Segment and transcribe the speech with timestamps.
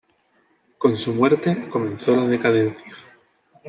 [0.79, 2.91] Con su muerte comenzó la decadencia.